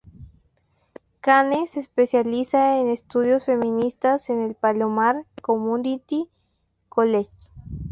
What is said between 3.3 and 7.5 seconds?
feministas en el Palomar Community College.